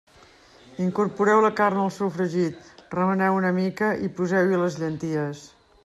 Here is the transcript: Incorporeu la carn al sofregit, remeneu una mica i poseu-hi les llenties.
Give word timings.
Incorporeu 0.85 1.41
la 1.45 1.51
carn 1.59 1.81
al 1.83 1.91
sofregit, 1.97 2.73
remeneu 2.97 3.39
una 3.43 3.55
mica 3.61 3.93
i 4.09 4.11
poseu-hi 4.19 4.63
les 4.65 4.81
llenties. 4.85 5.47